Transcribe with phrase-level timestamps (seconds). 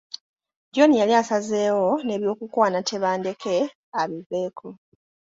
[0.73, 3.55] John yali asazeewo n’ebyokukwana Tebandeke
[4.01, 4.67] abiveeko.